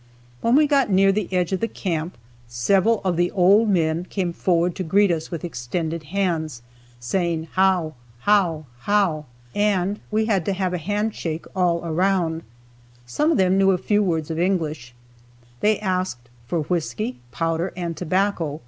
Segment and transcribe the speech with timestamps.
[0.41, 2.17] When we got near the edge of the camp
[2.47, 6.63] several of the old men came forward to greet us with extended hands,
[6.99, 7.93] saying "how!
[8.21, 8.65] how!
[8.79, 12.41] how!" and we had to have a handshake all around.
[13.05, 14.95] Some of them knew a few words of English.
[15.59, 18.59] They asked for whisky, powder and tobacco.